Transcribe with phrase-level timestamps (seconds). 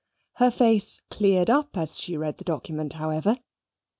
[0.37, 3.37] Her face cleared up as she read the document, however.